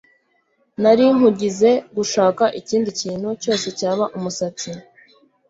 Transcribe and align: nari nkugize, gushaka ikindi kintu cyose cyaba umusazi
nari 0.81 1.05
nkugize, 1.15 1.69
gushaka 1.97 2.43
ikindi 2.59 2.89
kintu 3.01 3.29
cyose 3.43 3.67
cyaba 3.79 4.05
umusazi 4.17 4.71